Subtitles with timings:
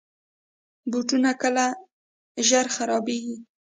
[0.91, 1.65] بوټونه کله
[2.47, 3.35] زر خرابیږي.